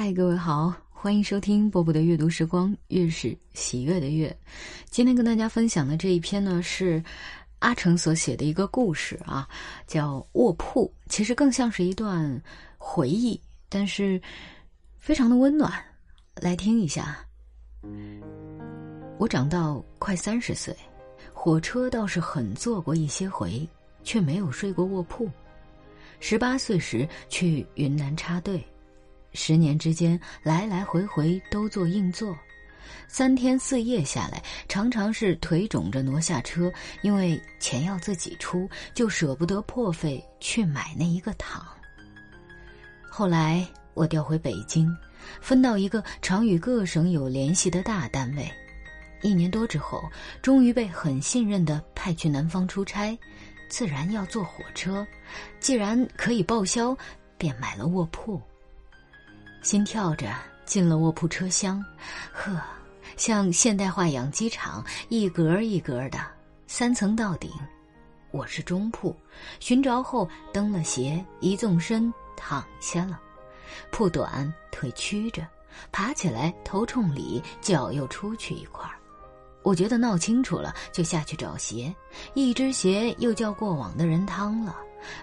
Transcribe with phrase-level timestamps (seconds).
[0.00, 4.32] 嗨，各位好，欢迎收听波波的阅读时光，月是喜悦的月。
[4.90, 7.02] 今天跟大家分享的这一篇呢，是
[7.58, 9.48] 阿成所写的一个故事啊，
[9.88, 12.40] 叫《卧铺》，其实更像是一段
[12.76, 14.22] 回忆，但是
[14.98, 15.72] 非常的温暖。
[16.36, 17.18] 来听一下。
[19.18, 20.72] 我长到快三十岁，
[21.32, 23.68] 火车倒是很坐过一些回，
[24.04, 25.28] 却没有睡过卧铺。
[26.20, 28.64] 十八岁时去云南插队。
[29.32, 32.36] 十年之间，来来回回都做硬座，
[33.06, 41.66] 三天四夜下来，常常是腿肿着挪下车，因为钱要自己出，就舍不得破费去买那一个躺。
[43.08, 44.88] 后来我调回北京，
[45.40, 48.50] 分到一个常与各省有联系的大单位，
[49.22, 50.02] 一年多之后，
[50.40, 53.18] 终于被很信任的派去南方出差，
[53.68, 55.06] 自然要坐火车，
[55.60, 56.96] 既然可以报销，
[57.36, 58.40] 便买了卧铺。
[59.62, 60.32] 心跳着
[60.64, 61.84] 进了卧铺车厢，
[62.32, 62.60] 呵，
[63.16, 66.18] 像现代化养鸡场，一格一格的，
[66.66, 67.50] 三层到顶。
[68.30, 69.14] 我是中铺，
[69.58, 73.18] 寻着后蹬了鞋，一纵身躺下了。
[73.90, 75.46] 铺短，腿曲着，
[75.90, 78.94] 爬起来头冲里，脚又出去一块儿。
[79.62, 81.94] 我觉得闹清楚了，就下去找鞋，
[82.34, 84.76] 一只鞋又叫过往的人趟了，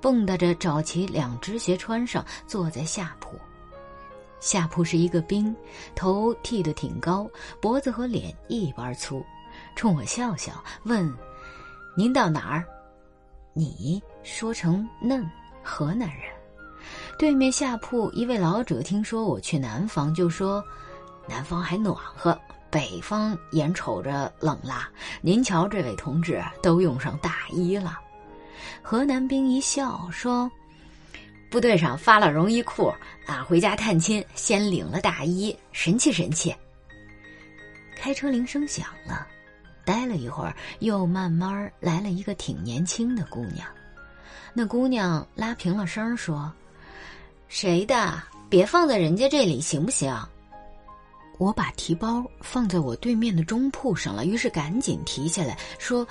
[0.00, 3.38] 蹦跶着找齐两只鞋穿上，坐在下铺。
[4.40, 5.54] 下铺是一个兵，
[5.94, 9.24] 头剃得挺高，脖子和脸一般粗，
[9.76, 10.52] 冲我笑笑，
[10.84, 11.14] 问
[11.94, 12.64] ：“您到哪儿？”
[13.52, 15.28] 你说成嫩
[15.62, 16.24] 河南人。
[17.18, 20.64] 对面下铺一位老者听说我去南方，就说
[21.28, 22.36] ：“南方还暖和，
[22.70, 24.88] 北方眼瞅着冷啦。
[25.20, 28.00] 您瞧，这位同志都用上大衣了。”
[28.82, 30.50] 河南兵一笑说。
[31.50, 32.94] 部队上发了绒衣裤，
[33.26, 36.54] 啊，回家探亲先领了大衣，神气神气。
[37.96, 39.26] 开车铃声响了，
[39.84, 43.66] 待了一会儿，又慢慢来了一个挺年轻的姑娘。
[44.54, 46.50] 那姑娘拉平了声说
[47.48, 48.22] ：“谁的？
[48.48, 50.16] 别放在人家这里，行不行？”
[51.38, 56.06] 我把提包放在我对面的中铺上了，于是赶紧提起来说：“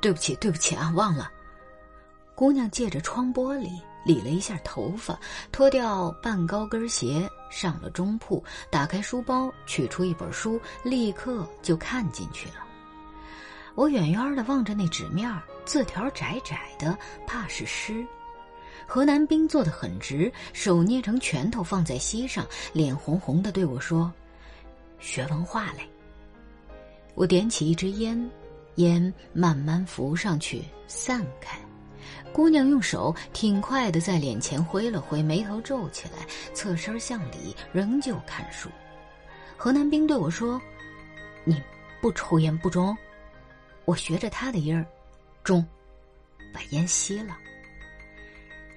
[0.00, 1.30] 对不起，对不起啊，忘了。”
[2.36, 3.70] 姑娘借着窗玻璃。
[4.04, 5.18] 理了一下头发，
[5.52, 12.64] 脱掉半高跟鞋，上了中铺，打开书包，取出一本书，立刻就看进去了。
[13.74, 15.30] 我远远的望着那纸面
[15.64, 18.04] 字条窄窄的，怕是诗。
[18.86, 24.10] 河南兵坐得很直，手捏成拳头放在膝上，脸红红的对我说
[24.98, 25.88] ：“学文化嘞。”
[27.14, 28.30] 我点起一支烟，
[28.76, 31.58] 烟慢慢浮上去，散开。
[32.32, 38.68] 姑娘用手挺快的在脸前挥了挥，眉头皱起来，侧身向里，仍旧看书。
[39.56, 40.60] 河南兵对我说
[41.44, 41.60] ：“你
[42.00, 42.96] 不抽烟不中？”
[43.84, 44.86] 我学着他的音儿，
[45.42, 45.66] 中，
[46.52, 47.36] 把烟吸了。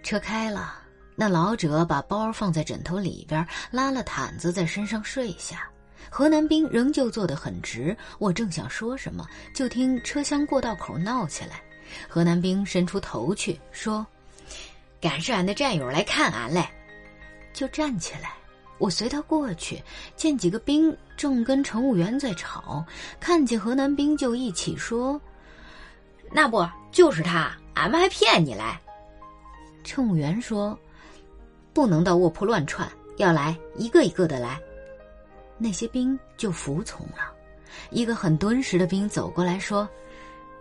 [0.02, 0.81] 车开了，
[1.16, 5.70] 那老者把包放在枕头里边，拉了毯子在身上睡下。
[6.09, 7.96] 河南兵仍旧坐得很直。
[8.18, 11.62] 我正想说什么，就听车厢过道口闹起来。
[12.08, 14.06] 河南兵伸出头去说
[15.02, 16.68] ：“赶上俺的战友来看俺嘞！”
[17.53, 18.34] 就站起来，
[18.78, 19.81] 我随他过去，
[20.16, 22.86] 见几个兵正跟乘务员在吵，
[23.20, 25.20] 看见河南兵就一起说
[26.31, 27.52] ：“那不就是他？
[27.74, 28.80] 俺们还骗你来！”
[29.84, 30.78] 乘务员说
[31.74, 32.88] ：“不能到卧铺乱窜，
[33.18, 34.59] 要来一个一个的来。”
[35.58, 37.31] 那些兵就服从了。
[37.90, 39.88] 一个很敦实的兵走过来说：“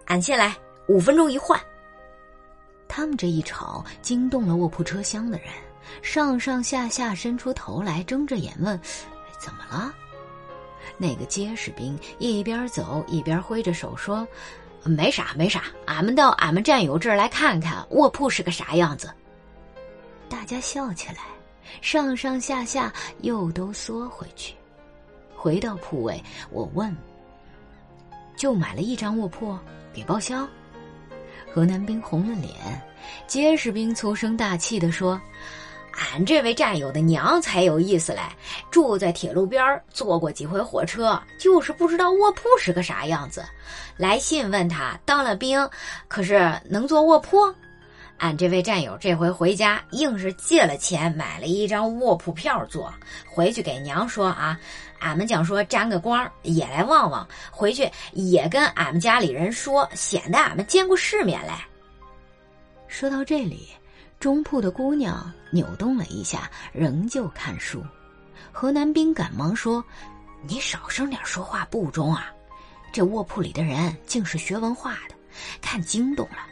[0.07, 0.57] 俺先来。”
[0.91, 1.59] 五分钟一换。
[2.89, 5.47] 他们这一吵，惊动了卧铺车厢的人，
[6.03, 8.77] 上上下下伸出头来，睁着眼问
[9.39, 9.95] ：“怎么了？”
[10.99, 14.27] 那个结实兵一边走一边挥着手说
[14.83, 19.09] ：“没啥，没啥，俺们到俺们战友这儿来看看卧铺是个啥样子。”
[20.29, 21.19] 大家笑起来，
[21.81, 24.57] 上上下下又都缩回去。
[25.37, 26.21] 回到铺位，
[26.51, 26.93] 我问
[28.37, 29.57] ：“就买了一张卧铺，
[29.93, 30.45] 给报销？”
[31.53, 32.55] 河南兵红了脸，
[33.27, 35.21] 结实兵粗声大气地说
[36.13, 38.21] ：“俺这位战友的娘才有意思嘞，
[38.71, 43.45] 住在铁路边，坐过几回火车，就是不知道卧铺是个啥样子。
[43.97, 45.69] 来信问他当了兵，
[46.07, 47.53] 可是能坐卧铺？
[48.21, 52.93] 俺这位战友这回回家，硬是借了钱买了一张卧铺票坐，
[53.27, 54.61] 回去给娘说啊。”
[55.01, 61.65] 俺们讲说沾个光也来望望，回去也跟俺们家里人说，显得俺们见过世面来。
[62.89, 63.71] 说到这里，
[64.19, 67.83] 中铺的姑娘扭动了一下，仍旧看书。
[68.53, 69.83] 河南兵赶忙说
[70.47, 72.31] ：“你少声点说话，不中啊！
[72.93, 75.15] 这卧铺里的人竟是学文化的，
[75.63, 76.47] 看惊动了。”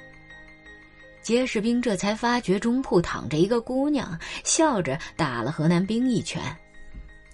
[1.28, 6.42] 结士兵这才发觉中铺躺着一个姑娘，笑着打了河南兵一拳：“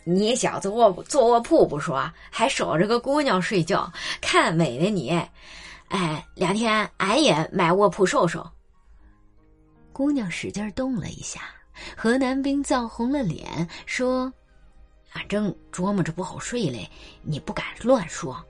[0.02, 3.88] 你小子卧坐卧铺不说，还守着个姑娘睡觉，
[4.20, 5.10] 看美的你！
[5.90, 8.44] 哎，两天俺也买卧铺受受。”
[9.94, 11.42] 姑娘使劲动了一下，
[11.96, 13.46] 河南兵涨红了脸，
[13.86, 14.24] 说
[15.14, 16.90] ：“俺正琢磨着不好睡嘞，
[17.22, 18.44] 你不敢乱说。”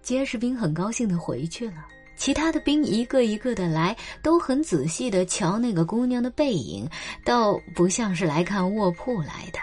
[0.00, 1.88] 结士兵很高兴的回去了。
[2.20, 6.86] 其他的兵一个一个的来，都很仔细的瞧那个姑娘的背影，
[7.24, 9.58] 倒不像是来看卧铺来的。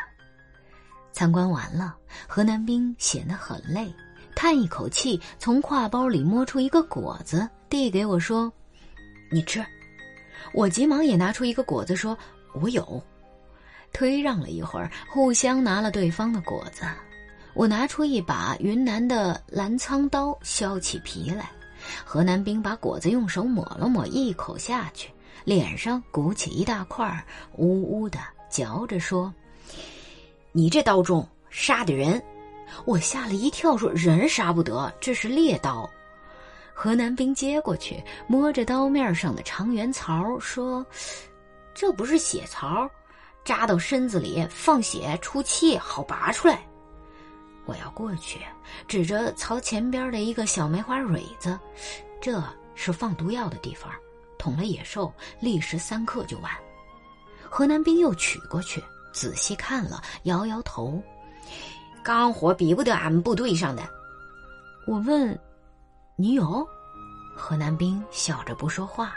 [1.13, 1.95] 参观完了，
[2.27, 3.93] 河南兵显得很累，
[4.33, 8.51] 叹一口气，从挎包里摸出一个果子，递给我说
[9.29, 9.63] ：“你吃。”
[10.51, 12.17] 我急忙也拿出一个果子，说
[12.59, 12.99] ：“我有。”
[13.93, 16.81] 推让了一会儿，互相拿了对方的果子。
[17.53, 21.51] 我拿出一把云南的澜沧刀，削起皮来。
[22.05, 25.09] 河南兵把果子用手抹了抹，一口下去，
[25.43, 27.25] 脸上鼓起一大块，
[27.57, 28.19] 呜呜的
[28.49, 29.33] 嚼着说
[30.51, 32.21] ：“你这刀中杀的人。”
[32.85, 35.89] 我吓了一跳，说：“人杀不得，这是猎刀。”
[36.73, 40.85] 河南兵接过去，摸着刀面上的长圆槽，说
[41.73, 42.87] ：“这不是血槽，
[43.43, 46.61] 扎到身子里放血出气，好拔出来。”
[47.67, 48.39] 我要过去，
[48.87, 51.59] 指着槽前边的一个小梅花蕊子，
[52.21, 52.41] 这
[52.73, 53.91] 是放毒药的地方，
[54.39, 56.51] 捅了野兽，立时三刻就完。
[57.49, 58.83] 河南兵又取过去，
[59.13, 61.01] 仔细看了，摇摇头，
[62.03, 63.87] 钢火比不得俺们部队上的。
[64.85, 65.37] 我问
[66.15, 66.65] ：“你有？”
[67.35, 69.13] 河南兵笑着不说话，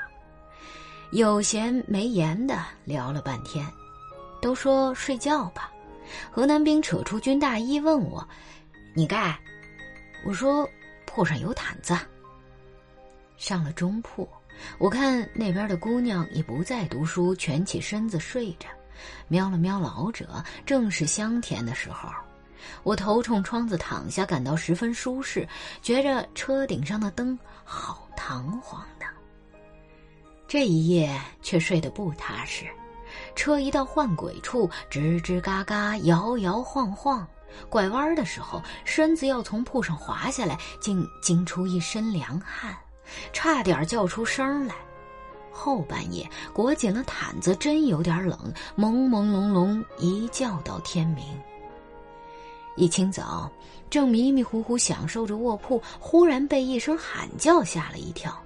[1.12, 3.66] 有闲没言的聊了半天，
[4.42, 5.70] 都说睡觉吧。
[6.30, 8.26] 河南兵扯出军大衣问我
[8.94, 9.38] ：“你盖？”
[10.24, 10.68] 我说
[11.06, 11.96] ：“铺上有毯子。”
[13.36, 14.28] 上了中铺，
[14.78, 18.68] 我看那边的姑娘已不再读书，蜷起身子睡着。
[19.28, 22.10] 瞄了瞄老者，正是香甜的时候。
[22.82, 25.48] 我头冲窗子躺下，感到十分舒适，
[25.80, 29.06] 觉着车顶上的灯好堂皇的。
[30.46, 32.66] 这一夜却睡得不踏实。
[33.40, 37.26] 车一到换轨处，吱吱嘎嘎，摇摇晃晃。
[37.70, 42.76] 拐弯的时候，身子要从铺上滑下来，竟惊出一身凉汗，
[43.32, 44.74] 差点叫出声来。
[45.50, 48.38] 后半夜裹紧了毯子，真有点冷，
[48.76, 51.24] 朦朦胧胧一觉到天明。
[52.76, 53.50] 一清早，
[53.88, 58.38] 正迷迷糊糊享受着卧铺，忽然被一声喊叫吓了一跳：“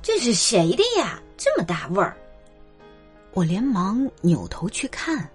[0.00, 1.20] 这是谁的呀？
[1.36, 2.16] 这么大味儿！”
[3.32, 5.28] 我连忙扭头去看，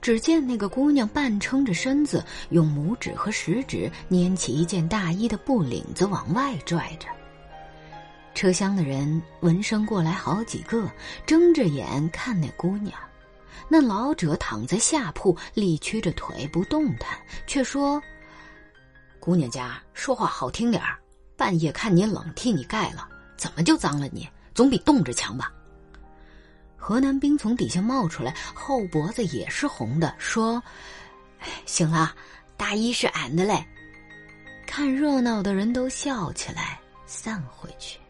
[0.00, 7.08] 只见那个姑娘半撑着身子，用拇指和食指捻起一件大衣的布领子往外拽着。
[8.34, 10.88] 车厢的人闻声过来好几个，
[11.26, 12.94] 睁着眼看那姑娘。
[13.68, 18.00] 那老者躺在下铺，力屈着腿不动弹，却说
[19.20, 20.98] ：“姑娘家说话好听点儿，
[21.36, 24.28] 半夜看你冷，替你盖了，怎么就脏了你？
[24.54, 25.52] 总比冻着强吧。”
[26.80, 30.60] 河南兵从底下冒出来，后脖子也是红的，说
[31.66, 32.12] ：“行了，
[32.56, 33.62] 大衣是俺的嘞。”
[34.66, 38.00] 看热闹的人都笑起来，散回去。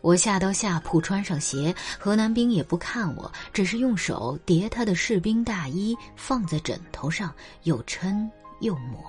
[0.00, 9.04] 我下到下铺，穿上鞋，河南兵也不看我，只是用手叠他的士兵大衣，放在枕头上，又抻又抹。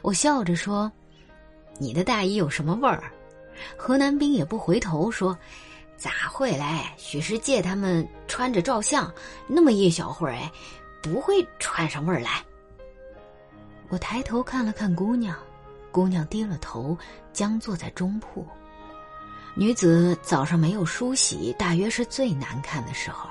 [0.00, 0.90] 我笑着说
[1.78, 3.12] ：“你的大衣有什么味儿？”
[3.76, 5.38] 河南兵也不回头说。
[5.98, 6.64] 咋会嘞？
[6.96, 9.12] 许是借他们穿着照相，
[9.48, 10.50] 那么一小会儿哎，
[11.02, 12.42] 不会串上味儿来。
[13.88, 15.36] 我抬头看了看姑娘，
[15.90, 16.96] 姑娘低了头，
[17.32, 18.46] 僵坐在中铺。
[19.56, 23.28] 女子早上没有梳洗，大约是最难看的时候。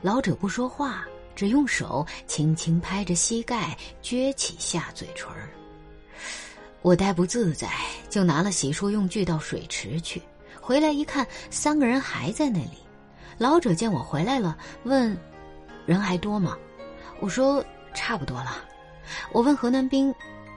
[0.00, 1.04] 老者不说话，
[1.36, 5.28] 只用手轻轻拍着膝盖，撅起下嘴唇
[6.80, 7.68] 我待不自在，
[8.08, 10.20] 就拿了洗漱用具到水池去。
[10.62, 12.78] 回来一看，三个人还在那里。
[13.36, 15.18] 老者见我回来了，问
[15.84, 16.56] ：“人还多吗？”
[17.18, 17.62] 我说
[17.94, 18.64] ：“差不多了。”
[19.32, 20.14] 我问河南兵：“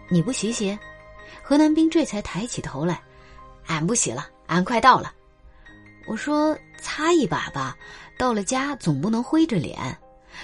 [0.07, 0.77] 你不洗洗？”
[1.41, 3.01] 河南兵这才抬起头来
[3.65, 5.11] ：“俺不洗了，俺快到了。”
[6.05, 7.75] 我说：“擦一把吧，
[8.15, 9.75] 到了家总不能灰着脸。”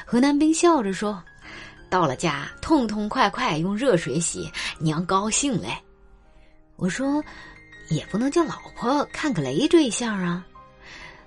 [0.08, 1.24] 河南兵笑着说
[1.88, 5.78] ：“到了家痛痛快快用热水洗，娘高兴嘞。”
[6.78, 7.24] 我说。
[7.90, 10.46] 也不能叫老婆看个累赘相啊！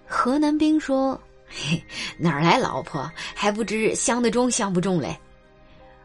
[0.07, 1.83] 河南兵说：“嘿，
[2.19, 3.11] 哪儿来老婆？
[3.35, 5.19] 还不知相得中相不中嘞。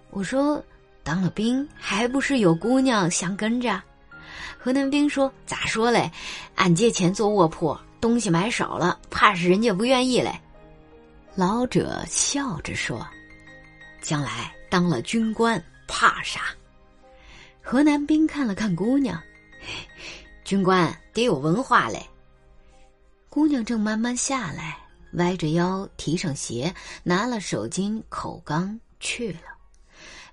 [0.09, 0.63] 我说，
[1.03, 3.81] 当了兵还不是有姑娘相跟着？
[4.57, 6.11] 河南兵说：“咋说嘞？
[6.55, 10.37] 俺借钱做卧铺，东西买少了，怕是人家不愿意嘞。”
[11.35, 13.07] 老者笑着说
[14.01, 16.41] ：“将来当了军官，怕啥？”
[17.63, 19.21] 河南兵看了看姑娘，
[20.49, 22.03] 军官得有文化嘞。
[23.29, 24.79] 姑娘正慢慢下来，
[25.13, 29.41] 歪着腰，提上鞋，拿了手巾、口缸去了。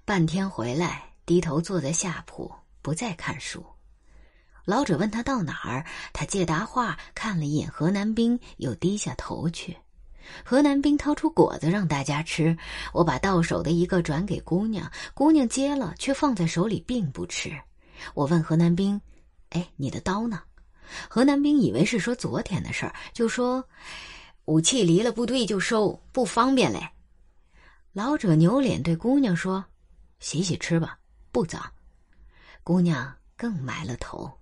[0.06, 3.62] 半天回来，低头坐在下铺，不再看书。
[4.64, 9.76] 老者问他到哪儿，他借答话，看了一眼河南兵，又低下头去。
[10.42, 12.56] 河南兵掏出果子让大家吃，
[12.94, 17.54] 我把到手的一个转给姑娘，姑娘接了，却放在手里并不吃。
[18.14, 18.98] 我问河南兵
[19.50, 20.42] ：“哎，你的刀呢？”
[21.10, 23.68] 河南兵以为是说昨天的事儿，就说
[24.46, 26.88] ：“武器离了部队就收，不方便嘞。”
[27.92, 29.64] 老者扭脸对姑娘说
[30.20, 30.98] ：“洗洗吃吧，
[31.32, 31.60] 不脏。”
[32.62, 34.32] 姑娘更埋了头。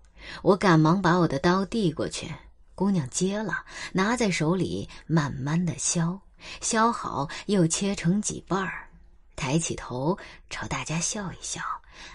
[0.42, 2.34] 我赶忙把我的刀递过去，
[2.74, 6.20] 姑娘接了，拿在手里慢慢的削，
[6.60, 8.88] 削好又切成几瓣儿，
[9.36, 10.18] 抬起头
[10.48, 11.60] 朝大家笑一笑，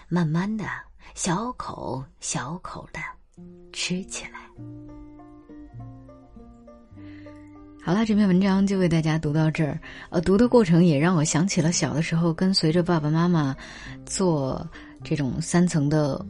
[0.08, 0.68] 慢慢的
[1.14, 3.00] 小口小口的
[3.72, 4.40] 吃起来。
[7.82, 9.80] 好了，这篇文章就为大家读到这儿。
[10.10, 13.56] 呃，读的过程也让我想起了小的时候跟随着爸爸妈妈
[14.04, 14.66] 做
[15.02, 16.24] 这种三层的。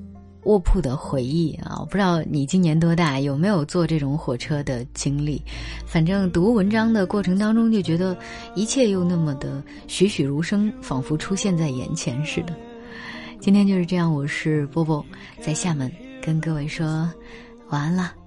[0.44, 5.42] 卧铺的回忆啊，我不知道你今年多大，有没有坐这种火车的经历？
[5.84, 8.16] 反正读文章的过程当中，就觉得
[8.54, 12.54] 一切又那么的栩栩如生，仿佛出现在眼前似的。
[13.40, 15.04] 今天就是这样，我是波波，
[15.40, 15.90] 在厦门
[16.22, 17.10] 跟各位说
[17.70, 18.19] 晚安了。